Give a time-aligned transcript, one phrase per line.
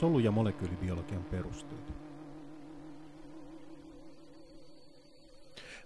[0.00, 1.92] solu- ja molekyylibiologian perusteita.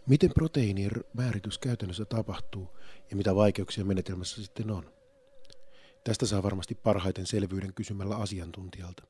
[0.07, 2.69] Miten proteiinien määritys käytännössä tapahtuu
[3.11, 4.91] ja mitä vaikeuksia menetelmässä sitten on?
[6.05, 9.03] Tästä saa varmasti parhaiten selvyyden kysymällä asiantuntijalta.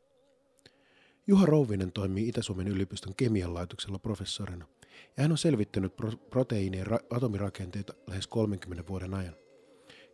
[1.27, 4.67] Juha Rouvinen toimii Itä-Suomen yliopiston kemian laitoksella professorina
[5.17, 9.37] ja hän on selvittänyt pro- proteiinien ra- atomirakenteita lähes 30 vuoden ajan.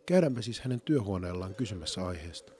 [0.05, 2.58] Käydäänpä siis hänen työhuoneellaan kysymässä aiheesta.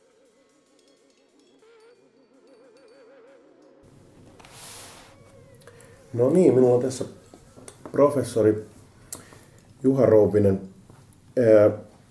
[6.14, 7.06] No niin, minulla on tässä
[7.92, 8.66] professori
[9.84, 10.62] Juha Rouvinen.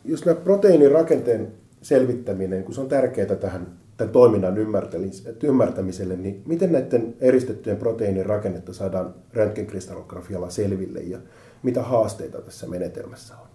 [0.04, 1.52] Jos nämä proteiinin rakenteen
[1.82, 3.66] selvittäminen, kun se on tärkeää tähän
[3.96, 4.54] tämän toiminnan
[5.42, 11.18] ymmärtämiselle, niin miten näiden eristettyjen proteiinin rakennetta saadaan röntgenkristallografialla selville ja
[11.62, 13.48] mitä haasteita tässä menetelmässä on?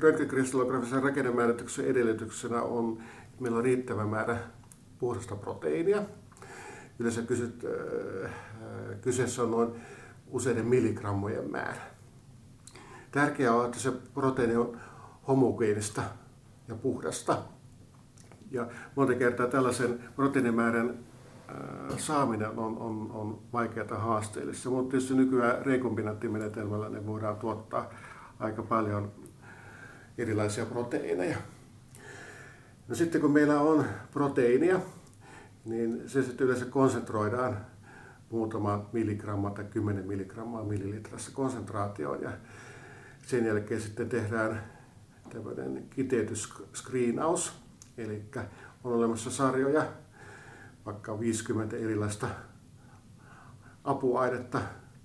[0.00, 4.38] Röntgenkristallografisen rakennemäärityksen edellytyksenä on, että meillä on riittävä määrä
[4.98, 6.02] puhdasta proteiinia.
[6.98, 7.66] Yleensä kysyt,
[9.00, 9.70] kyseessä on noin
[10.26, 11.82] useiden milligrammojen määrä.
[13.10, 14.80] Tärkeää on, että se proteiini on
[15.28, 16.02] homogeenista
[16.68, 17.42] ja puhdasta.
[18.50, 20.98] Ja monta kertaa tällaisen proteiinimäärän
[21.96, 27.90] saaminen on, on, on vaikeaa haasteellista, mutta tietysti nykyään rekombinaattimenetelmällä ne voidaan tuottaa
[28.38, 29.12] aika paljon
[30.18, 31.36] erilaisia proteiineja.
[32.88, 34.80] No sitten kun meillä on proteiinia,
[35.68, 37.56] niin se sitten yleensä konsentroidaan
[38.30, 42.30] muutama milligramma tai 10 milligrammaa millilitrassa konsentraatioon ja
[43.26, 44.62] sen jälkeen sitten tehdään
[45.32, 47.52] tämmöinen kiteytysskriinaus,
[47.98, 48.24] eli
[48.84, 49.86] on olemassa sarjoja,
[50.86, 52.28] vaikka 50 erilaista
[53.84, 54.60] apuainetta.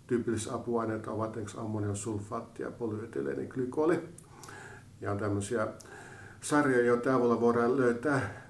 [0.07, 4.09] Tyypillisiä apuaineita ovat ammonium sulfaatti ja polyetyleeniglykoli.
[5.01, 5.67] Ja on tämmöisiä
[6.41, 8.42] sarjoja, joiden avulla voidaan löytää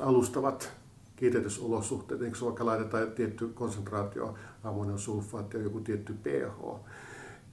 [0.00, 0.72] alustavat
[1.16, 6.80] kiitetysolosuhteet, niin vaikka laitetaan tietty konsentraatio ammonium sulfaatti ja joku tietty pH.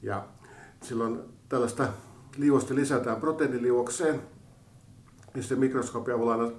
[0.01, 0.27] Ja
[0.81, 1.19] silloin
[1.49, 1.87] tällaista
[2.37, 4.21] liuosta lisätään proteiiniliuokseen,
[5.33, 6.51] niin sitten mikroskoopin avulla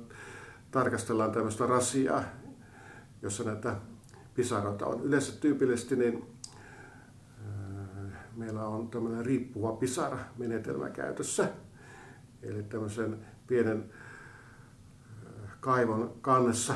[0.70, 2.22] tarkastellaan tämmöistä rasiaa,
[3.22, 3.76] jossa näitä
[4.34, 5.00] pisaroita on.
[5.00, 6.34] Yleensä tyypillisesti niin
[8.36, 11.48] meillä on tämmöinen riippuva pisara-menetelmä käytössä.
[12.42, 13.90] Eli tämmöisen pienen
[15.64, 16.74] kaivon kannessa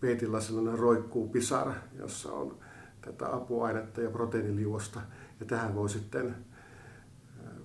[0.00, 2.58] peitillä sellainen roikkuu pisara, jossa on
[3.00, 5.00] tätä apuainetta ja proteiiniliuosta.
[5.40, 6.34] Ja tähän voi sitten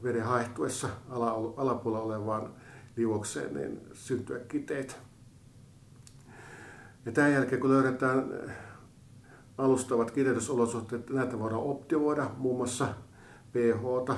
[0.04, 0.90] veden haihtuessa
[1.58, 2.54] alapuolella olevaan
[2.96, 4.94] liuokseen niin syntyä kiteitä.
[7.06, 8.34] Ja tämän jälkeen kun löydetään
[9.58, 12.88] alustavat kiteytysolosuhteet, näitä voidaan optimoida muun muassa
[13.52, 14.16] pH,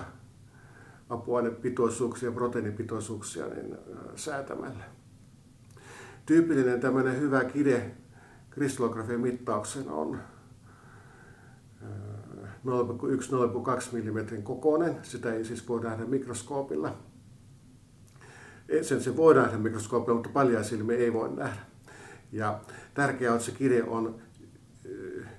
[1.09, 3.77] apuainepitoisuuksia ja proteiinipitoisuuksia niin
[4.15, 4.83] säätämällä.
[6.25, 7.91] Tyypillinen tämmöinen hyvä kide
[8.49, 10.19] kristallografian mittaukseen on
[12.65, 12.71] 0,1-0,2
[13.93, 14.97] mm kokoinen.
[15.03, 16.97] Sitä ei siis voi nähdä mikroskoopilla.
[18.81, 21.61] Sen se voi nähdä mikroskoopilla, mutta paljon silmiä ei voi nähdä.
[22.31, 22.59] Ja
[22.93, 24.21] tärkeää on, että se kirje on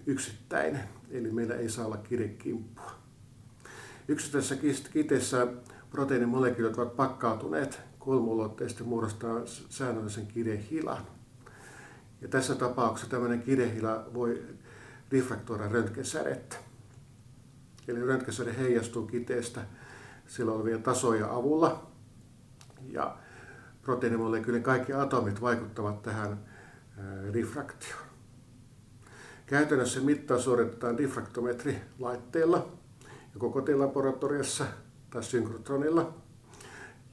[0.07, 0.81] yksittäinen,
[1.11, 2.93] eli meillä ei saa olla kirjekimppua.
[4.09, 4.57] Yksittäisessä
[4.93, 5.47] kiteessä
[5.91, 11.07] proteiinimolekyylit ovat pakkautuneet kolmuulotteisesti muodostaa säännöllisen kirjehilan.
[12.21, 14.43] Ja tässä tapauksessa tämmöinen kirjehila voi
[15.11, 16.57] diffraktoida röntgensädettä.
[17.89, 19.61] Eli röntgensäde heijastuu kiteestä
[20.27, 21.87] sillä olevien tasoja avulla.
[22.89, 23.17] Ja
[23.83, 26.39] proteiinimolekyylin kaikki atomit vaikuttavat tähän
[27.33, 28.07] diffraktioon.
[29.47, 32.69] Käytännössä mittaus suoritetaan diffraktometrilaitteella
[33.35, 34.67] joko kotilaboratoriossa
[35.11, 36.26] tai synkrotronilla.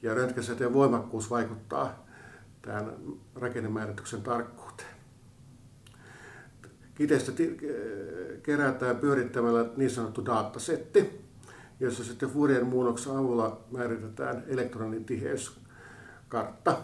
[0.04, 2.06] Ja röntgensäteen voimakkuus vaikuttaa
[2.62, 2.92] tähän
[3.34, 4.94] rakennemäärityksen tarkkuuteen.
[6.94, 7.32] Kiteestä
[8.42, 11.24] kerätään pyörittämällä niin sanottu datasetti,
[11.80, 16.76] jossa sitten Fourier muunnoksen avulla määritetään elektronitiheyskartta,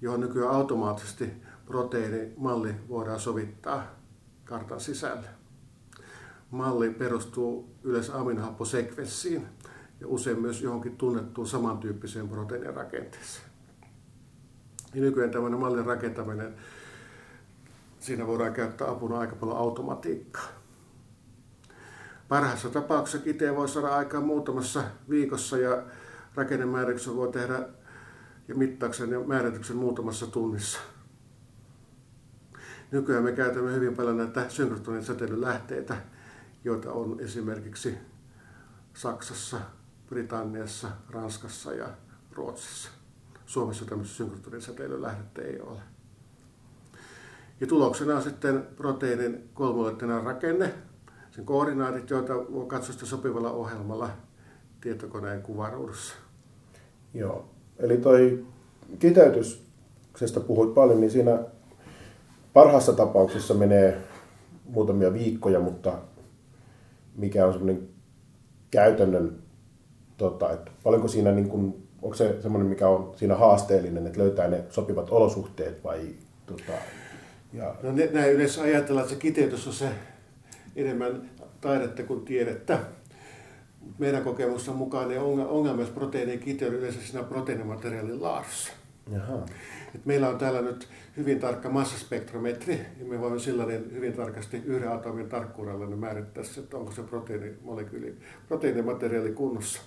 [0.00, 1.32] johon nykyään automaattisesti
[1.66, 3.86] proteiinimalli voidaan sovittaa
[4.44, 5.28] kartan sisälle.
[6.50, 9.46] Malli perustuu yleensä aminohapposekvenssiin
[10.00, 13.46] ja usein myös johonkin tunnettuun samantyyppiseen proteiinin rakenteeseen.
[14.94, 16.54] Ja nykyään tämmöinen mallin rakentaminen,
[17.98, 20.48] siinä voidaan käyttää apuna aika paljon automatiikkaa.
[22.28, 25.82] Parhaassa tapauksessa kiteen voi saada aikaan muutamassa viikossa ja
[26.34, 27.68] rakennemäärityksen voi tehdä
[28.48, 30.78] ja mittauksen ja määrityksen muutamassa tunnissa.
[32.90, 35.96] Nykyään me käytämme hyvin paljon näitä synkrotronin säteilylähteitä,
[36.64, 37.98] joita on esimerkiksi
[38.94, 39.60] Saksassa,
[40.08, 41.86] Britanniassa, Ranskassa ja
[42.32, 42.90] Ruotsissa.
[43.46, 45.78] Suomessa tämmöistä synkrotrisäteilylähdettä ei ole.
[47.60, 50.74] Ja tuloksena on sitten proteiinin kolmolettinen rakenne,
[51.30, 54.10] sen koordinaatit, joita voi katsoa sopivalla ohjelmalla
[54.80, 56.14] tietokoneen kuvaruudussa.
[57.14, 57.48] Joo,
[57.78, 58.46] eli toi
[58.98, 61.38] kiteytyksestä puhuit paljon, niin siinä
[62.52, 64.04] parhaassa tapauksessa menee
[64.64, 65.98] muutamia viikkoja, mutta
[67.16, 67.88] mikä on semmoinen
[68.70, 69.38] käytännön,
[70.16, 74.48] tota, että paljonko siinä, niin kuin, onko se semmoinen, mikä on siinä haasteellinen, että löytää
[74.48, 76.00] ne sopivat olosuhteet vai
[76.46, 76.72] tota,
[77.52, 77.74] ja...
[77.82, 79.88] No näin yleensä ajatellaan, että se kiteytys on se
[80.76, 81.30] enemmän
[81.60, 82.78] taidetta kuin tiedettä.
[83.98, 88.72] Meidän kokemusten mukaan ne ongelmat proteiinien kiteydy yleensä siinä proteiinimateriaalin laadussa.
[89.12, 89.46] Jaha.
[89.94, 94.62] Et meillä on täällä nyt hyvin tarkka massaspektrometri, ja me voimme sillä niin hyvin tarkasti
[94.64, 98.16] yhden atomin tarkkuudella niin määrittää, että onko se proteiinimolekyyli,
[98.48, 99.82] proteiinimateriaali kunnossa.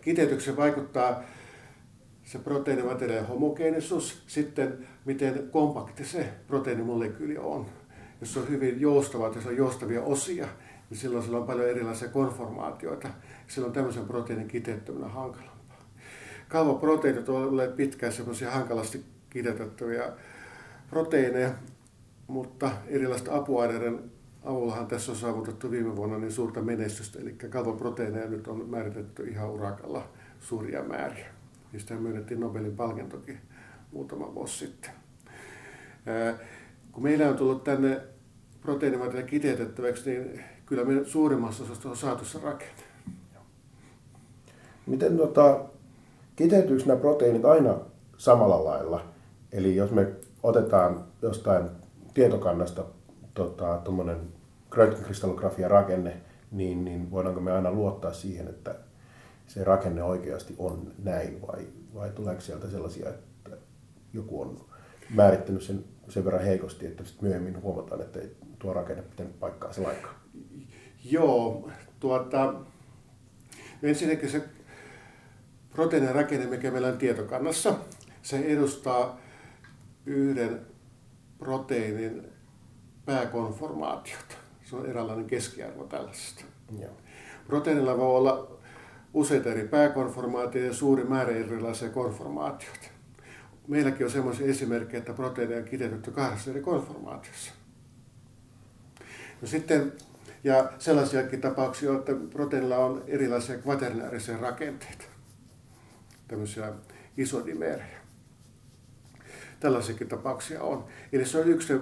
[0.00, 1.22] Kiteytykseen vaikuttaa
[2.24, 7.66] se proteiinimateriaalin homogeenisuus, sitten miten kompakti se proteiinimolekyyli on.
[8.20, 10.48] Jos se on hyvin joustava, jos on joustavia osia,
[10.90, 13.08] niin silloin sillä on paljon erilaisia konformaatioita.
[13.46, 15.84] Silloin tämmöisen proteiinin kiteyttäminen on hankalampaa.
[16.48, 20.12] Kalvoproteiinit ovat olleet pitkään semmoisia hankalasti kiteytettäviä
[20.90, 21.50] proteiineja,
[22.26, 24.10] mutta erilaisten apuaineiden
[24.44, 27.18] avullahan tässä on saavutettu viime vuonna niin suurta menestystä.
[27.18, 30.08] Eli kalvoproteiineja nyt on määritetty ihan urakalla
[30.40, 31.26] suuria määriä.
[31.72, 33.38] Niistä myönnettiin Nobelin palkintokin
[33.92, 34.90] muutama vuosi sitten.
[36.92, 38.00] Kun meillä on tullut tänne
[38.60, 42.82] proteiinimateriaalia kiteytettäväksi, niin kyllä me suurimmassa osassa on saatu se rakenne.
[44.86, 45.60] Miten tota,
[46.36, 47.76] kiteytyykö nämä proteiinit aina
[48.16, 49.04] samalla lailla?
[49.52, 50.12] Eli jos me
[50.42, 51.64] otetaan jostain
[52.14, 52.84] tietokannasta
[53.84, 54.20] tuommoinen
[54.70, 56.20] tota, kristallografia rakenne,
[56.50, 58.74] niin, niin voidaanko me aina luottaa siihen, että
[59.46, 63.50] se rakenne oikeasti on näin vai, vai tuleeko sieltä sellaisia, että
[64.12, 64.60] joku on
[65.10, 69.72] määrittänyt sen sen verran heikosti, että sitten myöhemmin huomataan, että ei tuo rakenne pitänyt paikkaa
[69.72, 70.14] se lainkaan.
[71.04, 71.70] Joo,
[72.00, 72.54] tuota,
[73.82, 74.42] ensinnäkin se
[75.70, 77.74] proteiinin rakenne, mikä meillä on tietokannassa,
[78.22, 79.20] se edustaa
[80.06, 80.60] yhden
[81.38, 82.33] proteiinin
[83.06, 84.34] pääkonformaatiota.
[84.64, 86.44] Se on eräänlainen keskiarvo tällaisesta.
[86.78, 86.92] Joo.
[87.46, 88.58] Proteiinilla voi olla
[89.14, 92.94] useita eri pääkonformaatioita ja suuri määrä erilaisia konformaatioita
[93.68, 97.52] meilläkin on sellaisia esimerkkejä, että proteiineja on kiteytetty kahdessa eri konformaatiossa.
[99.42, 99.92] No sitten,
[100.44, 105.04] ja sellaisiakin tapauksia, että proteiinilla on erilaisia kvaternäärisiä rakenteita,
[106.28, 106.72] tämmöisiä
[107.16, 108.04] isodimeerejä.
[109.60, 110.84] Tällaisiakin tapauksia on.
[111.12, 111.72] Eli se on yksi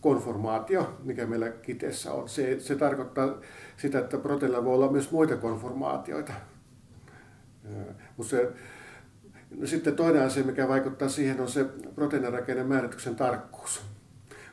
[0.00, 2.28] konformaatio, mikä meillä kiteessä on.
[2.28, 3.34] Se, se tarkoittaa
[3.76, 6.32] sitä, että proteiinilla voi olla myös muita konformaatioita.
[8.16, 8.52] Mutta se
[9.50, 11.64] No sitten toinen asia, mikä vaikuttaa siihen, on se
[11.94, 13.82] proteiinirakenne määrityksen tarkkuus.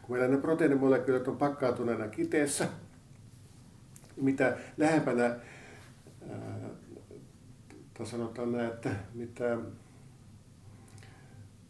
[0.01, 2.67] Kun meillä ne proteiinimolekyylit on pakkaatuneena kiteessä,
[4.15, 5.35] mitä lähempänä,
[7.93, 9.57] tai sanotaan näin, että mitä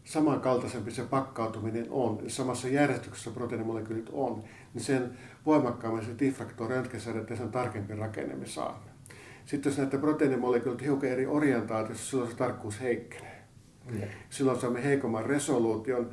[0.08, 4.44] samankaltaisempi se pakkautuminen on, samassa järjestyksessä proteiinimolekyylit on,
[4.74, 8.90] niin sen voimakkaammin se diffraktio röntgensädet ja sen tarkempi rakenne me saamme.
[9.44, 13.44] Sitten jos näitä proteiinimolekyylit hiukan eri orientaatiossa, silloin se tarkkuus heikkenee.
[13.90, 14.00] Mm.
[14.30, 16.10] Silloin saamme heikomman resoluution.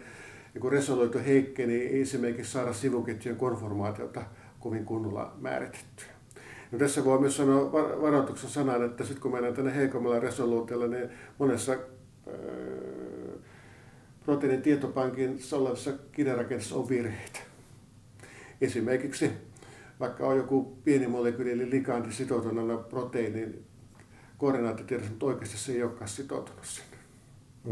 [0.56, 4.22] Ja kun resoluutio heikkenee, niin ei esimerkiksi saada sivuketjujen konformaatiota
[4.60, 6.08] kovin kunnolla määritettyä.
[6.72, 11.10] No tässä voi myös sanoa varoituksen sanan, että sitten kun mennään tänne heikommalla resoluutiolla, niin
[11.38, 11.80] monessa äh,
[14.26, 17.40] proteiinin tietopankin olevassa kirjarakenteessa on virheitä.
[18.62, 19.32] Esimerkiksi
[20.00, 23.66] vaikka on joku pieni molekyyli eli ligandi sitoutuneena proteiinin
[24.38, 26.98] koordinaattitiedossa, mutta oikeasti se ei olekaan sitoutunut sinne.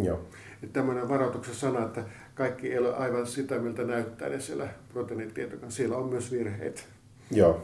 [0.03, 0.19] Joo.
[0.63, 2.03] Että tämmöinen varoituksen sana, että
[2.35, 5.77] kaikki ei ole aivan sitä, miltä näyttää niin siellä proteiinitietokannassa.
[5.77, 6.81] Siellä on myös virheitä.
[7.31, 7.61] Joo.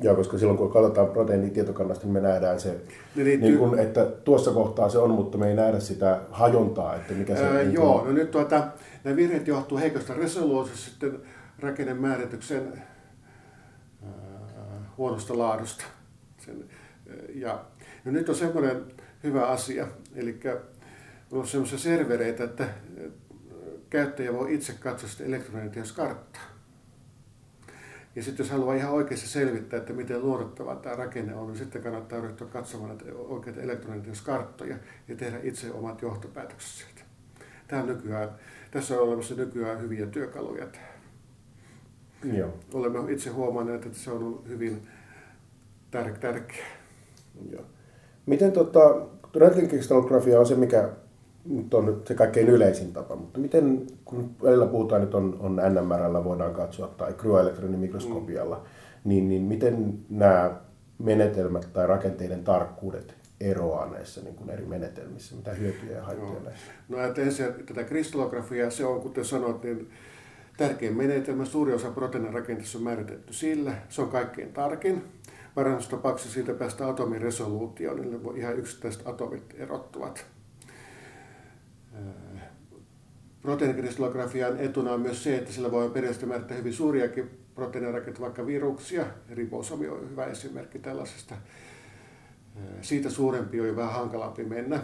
[0.00, 2.76] Joo, koska silloin kun katsotaan proteiinitietokannasta, niin me nähdään se,
[3.16, 7.14] niin, niin kun, että tuossa kohtaa se on, mutta me ei nähdä sitä hajontaa, että
[7.14, 8.06] mikä se ää, niin Joo, on.
[8.06, 8.66] no nyt tuota,
[9.04, 11.20] nämä virheet johtuu heikosta resoluutiosta sitten
[11.58, 12.82] rakennemäärityksen
[14.98, 15.84] huonosta laadusta.
[16.38, 16.64] Sen,
[17.34, 17.64] ja
[18.04, 18.84] no nyt on semmoinen
[19.22, 20.40] hyvä asia, eli
[21.32, 22.68] on semmoisia servereitä, että
[23.90, 26.51] käyttäjä voi itse katsoa sitä elektronentioskarttaa.
[28.16, 31.82] Ja sitten jos haluaa ihan oikeasti selvittää, että miten luotettava tämä rakenne on, niin sitten
[31.82, 34.76] kannattaa ryhtyä katsomaan näitä oikeita elektronentioskarttoja
[35.08, 37.02] ja tehdä itse omat johtopäätökset siitä.
[37.68, 38.28] Tämä on nykyään,
[38.70, 40.66] tässä on olemassa nykyään hyviä työkaluja.
[42.24, 42.58] Joo.
[42.72, 44.88] Olemme itse huomanneet, että se on hyvin
[45.92, 46.66] tär- tärkeä.
[47.50, 47.64] Joo.
[48.26, 50.88] Miten tota, röntgenkristallografia on se, mikä
[51.44, 56.24] nyt on se kaikkein yleisin tapa, mutta miten, kun välillä puhutaan, että on, on NMRllä
[56.24, 57.14] voidaan katsoa tai
[57.76, 58.62] mikroskopialla, mm.
[59.04, 60.60] niin, niin miten nämä
[60.98, 65.36] menetelmät tai rakenteiden tarkkuudet eroaa näissä niin kuin eri menetelmissä?
[65.36, 66.44] Mitä hyötyjä ja haittoja no.
[66.44, 66.72] näissä?
[66.88, 69.90] No ensin tätä kristallografiaa, se on kuten sanoit, niin
[70.56, 71.44] tärkein menetelmä.
[71.44, 73.72] Suuri osa proteiinin rakenteessa on määritetty sillä.
[73.88, 75.04] Se on kaikkein tarkin.
[75.54, 80.26] Parhaassa tapauksessa siitä päästä atomin resoluutioon, niin ihan yksittäiset atomit erottuvat.
[83.42, 89.06] Proteiinikristallografian etuna on myös se, että sillä voi periaatteessa hyvin suuriakin proteiinirakenteita, vaikka viruksia.
[89.30, 91.34] Ribosomi on hyvä esimerkki tällaisesta.
[92.80, 94.80] Siitä suurempi on jo vähän hankalampi mennä.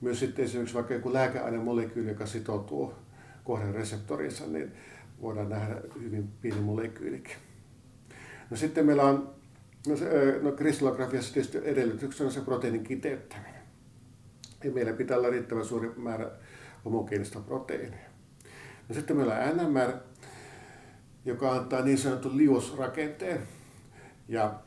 [0.00, 2.94] Myös sitten esimerkiksi vaikka joku lääkeainemolekyyli, joka sitoutuu
[3.44, 4.72] kohden reseptorinsa, niin
[5.22, 7.36] voidaan nähdä hyvin pieni molekyylikin.
[8.50, 9.34] No sitten meillä on,
[9.88, 13.62] no, se, no kristallografiassa tietysti edellytyksenä se proteiinin kiteyttäminen.
[14.64, 16.30] Ja meillä pitää olla riittävän suuri määrä
[16.84, 18.08] homogeenista proteiinia.
[18.88, 19.92] No sitten meillä on NMR,
[21.24, 23.42] joka antaa niin sanotun liusrakenteen.
[24.28, 24.60] Ja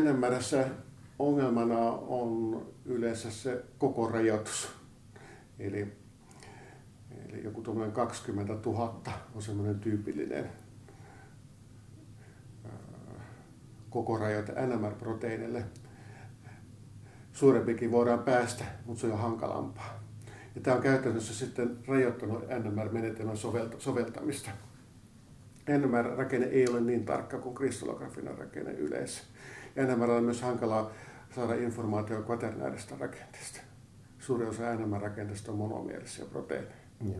[0.00, 0.68] NMRssä
[1.18, 4.68] ongelmana on yleensä se koko rajoitus.
[5.58, 5.92] Eli,
[7.28, 7.62] eli joku
[7.92, 9.00] 20 000
[9.34, 10.50] on semmoinen tyypillinen
[13.94, 15.64] koko rajoite NMR-proteiinille.
[17.32, 20.03] Suurempikin voidaan päästä, mutta se on hankalampaa.
[20.54, 23.36] Ja tämä on käytännössä sitten rajoittanut NMR-menetelmän
[23.78, 24.50] soveltamista.
[25.68, 29.22] NMR-rakenne ei ole niin tarkka kuin kristallografinen rakenne yleensä.
[29.76, 30.90] NMR on myös hankalaa
[31.34, 33.60] saada informaatio kvaternääristä rakenteesta.
[34.18, 36.74] Suuri osa NMR-rakenteesta on monomielisiä proteiineja.
[37.00, 37.16] Ja.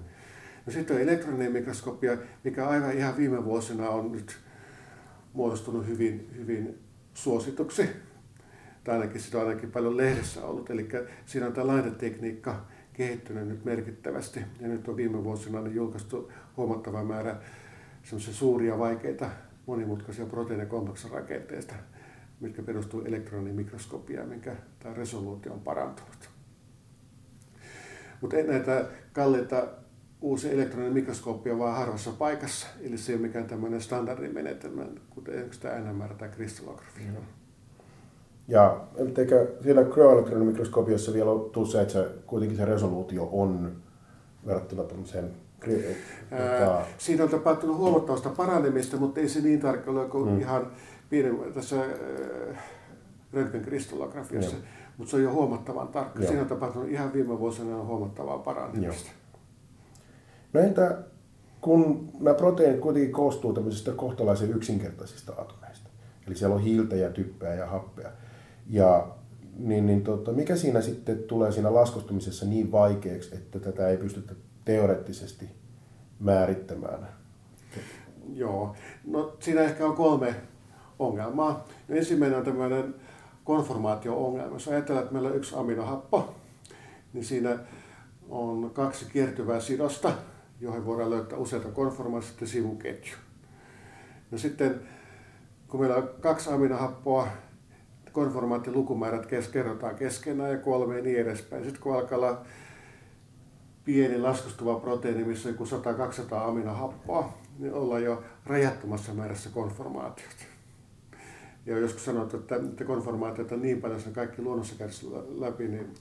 [0.67, 4.37] No sitten on elektroninen mikroskopia, mikä aivan ihan viime vuosina on nyt
[5.33, 6.79] muodostunut hyvin, hyvin
[7.15, 7.89] suosituksi.
[8.85, 10.71] Tai ainakin sitä on ainakin paljon lehdessä ollut.
[10.71, 10.89] Eli
[11.27, 14.41] siinä on tämä laitetekniikka kehittynyt nyt merkittävästi.
[14.61, 17.37] Ja nyt on viime vuosina niin julkaistu huomattava määrä
[18.19, 19.31] suuria, vaikeita,
[19.67, 21.75] monimutkaisia proteiinikompleksin rakenteista,
[22.41, 26.31] mitkä perustuu elektronimikroskopiaan, minkä tämä resoluutio on parantunut.
[28.21, 29.67] Mutta näitä kalliita
[30.21, 35.79] uusi elektroninen mikroskooppi on harvassa paikassa, eli se ei ole mikään tämmöinen standardimenetelmä, kuten tämä
[35.79, 37.11] NMR tai kristallografia.
[37.11, 37.44] Mm.
[38.49, 38.81] Ja
[39.17, 43.73] eikö siellä kryoelektronin mikroskopiossa vielä tullut se, että se, kuitenkin se resoluutio on
[44.47, 45.31] verrattuna tämmöiseen
[46.31, 50.41] Ää, siinä on tapahtunut huomattavasta paranemista, mutta ei se niin tarkka ole kuin mm.
[50.41, 50.71] ihan
[51.11, 52.59] pienen, tässä äh,
[53.33, 54.57] röntgenkristallografiassa.
[54.99, 56.21] Mutta se on jo huomattavan tarkka.
[56.21, 56.29] Joo.
[56.29, 59.11] Siinä on tapahtunut ihan viime vuosina huomattavaa paranemista.
[60.53, 60.99] No entä
[61.61, 65.91] kun nämä proteiinit kuitenkin koostuu tämmöisistä kohtalaisen yksinkertaisista atomeista,
[66.27, 68.11] eli siellä on hiiltä ja typpeä ja happea,
[68.71, 69.09] ja
[69.59, 74.35] niin, niin tota, mikä siinä sitten tulee siinä laskustumisessa niin vaikeaksi, että tätä ei pystytä
[74.65, 75.49] teoreettisesti
[76.21, 77.09] määrittämään?
[78.35, 80.35] Joo, no siinä ehkä on kolme
[80.99, 81.69] ongelmaa.
[81.89, 82.95] Ensimmäinen on tämmöinen
[83.45, 84.55] konformaatio-ongelma.
[84.55, 86.35] Jos ajatellaan, että meillä on yksi aminohappo,
[87.13, 87.59] niin siinä
[88.29, 90.13] on kaksi kiertyvää sidosta,
[90.61, 93.15] johon voidaan löytää useita konformaatioita sivuketju.
[94.31, 94.81] No sitten,
[95.69, 97.29] kun meillä on kaksi aminohappoa,
[98.15, 101.65] konformaattilukumäärät kes, kerrotaan keskenään ja kolme ja niin edespäin.
[101.65, 102.43] Sitten kun alkaa olla
[103.85, 105.65] pieni laskustuva proteiini, missä on joku
[106.35, 110.37] 100-200 aminohappoa, niin ollaan jo rajattomassa määrässä konformaatiot.
[111.67, 115.95] Ja joskus sanottu, että, että konformaatiot on niin paljon, että kaikki luonnossa kärsii läpi, niin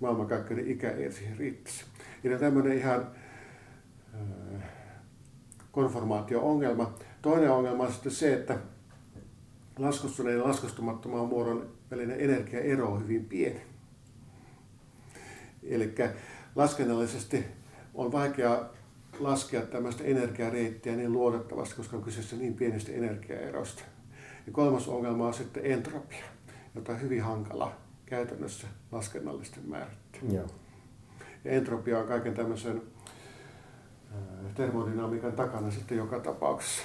[0.00, 1.84] maailmankaikkeuden ikä ei siihen riittäisi.
[2.24, 3.06] Eli tämmöinen ihan
[4.14, 4.62] äh,
[5.72, 6.94] konformaatio-ongelma.
[7.22, 8.58] Toinen ongelma on sitten se, että
[9.78, 13.60] laskustuneen ja laskustumattoman muodon välinen energiaero on hyvin pieni.
[15.62, 15.94] Eli
[16.54, 17.44] laskennallisesti
[17.94, 18.64] on vaikea
[19.18, 23.82] laskea tämmöistä energiareittiä niin luotettavasti, koska on kyseessä niin pienestä energiaerosta.
[24.46, 26.24] Ja kolmas ongelma on sitten entropia,
[26.74, 27.72] jota on hyvin hankala
[28.06, 30.20] käytännössä laskennallisesti määrittää.
[31.44, 32.82] Ja entropia on kaiken tämmöisen
[34.54, 36.82] termodynamiikan takana sitten joka tapauksessa.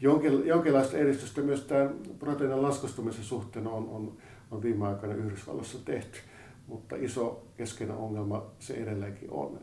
[0.00, 4.16] Jonkin, jonkinlaista edistystä myös tämän proteiinin laskustumisen suhteen on, on,
[4.50, 6.18] on viime aikoina Yhdysvalloissa tehty,
[6.66, 9.60] mutta iso keskeinen ongelma se edelleenkin on.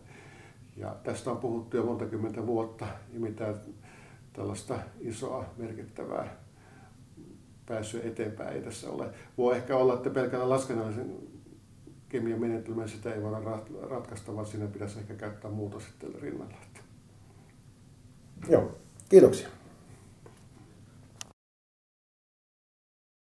[0.77, 3.55] Ja tästä on puhuttu jo monta kymmentä vuotta ja mitään
[4.33, 6.37] tällaista isoa merkittävää
[7.65, 9.09] pääsyä eteenpäin ei tässä ole.
[9.37, 11.15] Voi ehkä olla, että pelkällä laskennallisen
[12.09, 16.55] kemian menetelmän sitä ei voida ratkaista, vaan siinä pitäisi ehkä käyttää muuta sitten rinnalla.
[18.49, 18.77] Joo,
[19.09, 19.47] kiitoksia.